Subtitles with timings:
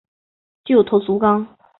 [0.65, 1.45] 旧头足纲